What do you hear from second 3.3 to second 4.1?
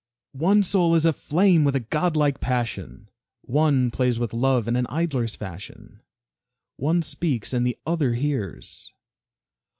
One